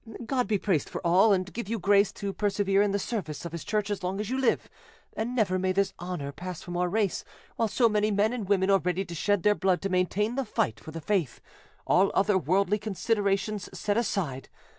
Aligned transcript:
God 0.25 0.47
be 0.47 0.57
praised 0.57 0.89
for 0.89 0.99
all, 1.05 1.31
and 1.31 1.53
give 1.53 1.69
you 1.69 1.77
grace 1.77 2.11
to 2.13 2.33
persevere 2.33 2.81
in 2.81 2.89
the 2.89 2.97
service 2.97 3.45
of 3.45 3.51
His 3.51 3.63
Church 3.63 3.91
as 3.91 4.01
long 4.01 4.19
as 4.19 4.31
you 4.31 4.37
live, 4.39 4.67
and 5.15 5.35
never 5.35 5.59
may 5.59 5.73
this 5.73 5.93
honour 5.99 6.31
pass 6.31 6.63
from 6.63 6.75
our 6.75 6.89
race, 6.89 7.23
while 7.55 7.67
so 7.67 7.87
many 7.87 8.09
men 8.09 8.33
and 8.33 8.49
women 8.49 8.71
are 8.71 8.79
ready 8.79 9.05
to 9.05 9.13
shed 9.13 9.43
their 9.43 9.53
blood 9.53 9.79
to 9.83 9.89
maintain 9.89 10.33
the 10.33 10.43
fight 10.43 10.79
for 10.79 10.89
the 10.89 11.01
faith, 11.01 11.39
all 11.85 12.09
other 12.15 12.35
worldly 12.35 12.79
considerations 12.79 13.69
set 13.77 13.95
aside. 13.95 14.49